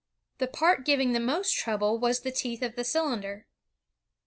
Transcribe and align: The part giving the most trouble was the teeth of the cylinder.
The 0.39 0.47
part 0.47 0.83
giving 0.83 1.11
the 1.13 1.19
most 1.19 1.55
trouble 1.55 1.99
was 1.99 2.21
the 2.21 2.31
teeth 2.31 2.63
of 2.63 2.75
the 2.75 2.83
cylinder. 2.83 3.45